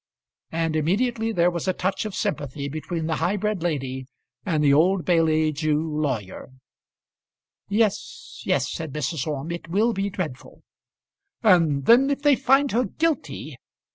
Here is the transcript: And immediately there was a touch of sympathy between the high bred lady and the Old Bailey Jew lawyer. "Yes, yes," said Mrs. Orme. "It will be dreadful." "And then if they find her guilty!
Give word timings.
And 0.51 0.75
immediately 0.75 1.31
there 1.31 1.51
was 1.51 1.67
a 1.67 1.73
touch 1.73 2.05
of 2.05 2.15
sympathy 2.15 2.67
between 2.67 3.05
the 3.05 3.17
high 3.17 3.37
bred 3.37 3.61
lady 3.61 4.07
and 4.43 4.63
the 4.63 4.73
Old 4.73 5.05
Bailey 5.05 5.51
Jew 5.51 5.79
lawyer. 5.79 6.49
"Yes, 7.69 8.41
yes," 8.43 8.71
said 8.71 8.93
Mrs. 8.93 9.27
Orme. 9.27 9.51
"It 9.51 9.67
will 9.69 9.93
be 9.93 10.09
dreadful." 10.09 10.63
"And 11.43 11.85
then 11.85 12.09
if 12.09 12.23
they 12.23 12.35
find 12.35 12.71
her 12.71 12.85
guilty! 12.85 13.57